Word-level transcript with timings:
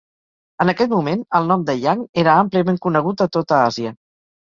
En 0.65 0.71
aquest 0.73 0.91
moment, 0.95 1.21
el 1.41 1.45
nom 1.53 1.67
de 1.69 1.77
Jang 1.85 2.03
era 2.25 2.41
àmpliament 2.47 2.83
conegut 2.89 3.27
a 3.29 3.33
tota 3.39 3.65
Àsia. 3.71 3.99